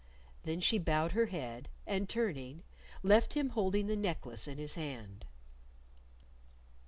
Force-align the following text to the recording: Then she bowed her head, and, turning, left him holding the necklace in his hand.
Then 0.45 0.61
she 0.61 0.79
bowed 0.79 1.11
her 1.11 1.27
head, 1.27 1.69
and, 1.85 2.09
turning, 2.09 2.63
left 3.03 3.33
him 3.35 3.49
holding 3.49 3.85
the 3.85 3.95
necklace 3.95 4.47
in 4.47 4.57
his 4.57 4.73
hand. 4.73 5.25